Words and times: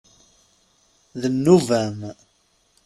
D 1.21 1.23
nnuba-m. 1.33 1.99